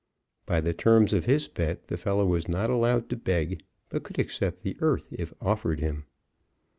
[0.47, 4.17] By the terms of his bet, the fellow was not allowed to beg, but could
[4.17, 6.05] accept the earth, if offered him.